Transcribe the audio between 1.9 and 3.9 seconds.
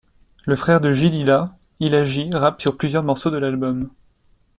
J rappe sur plusieurs morceaux de l'album.